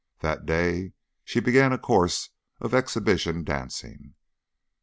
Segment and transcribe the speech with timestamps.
[0.21, 4.15] That day she began a course of exhibition dancing.